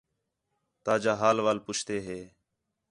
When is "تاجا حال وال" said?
0.85-1.57